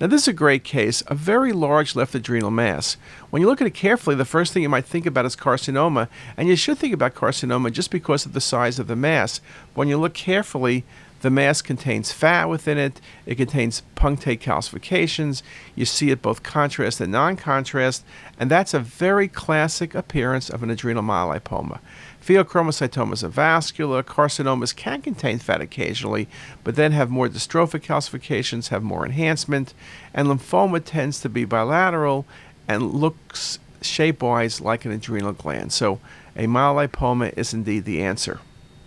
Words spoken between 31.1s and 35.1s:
to be bilateral and looks shape wise like an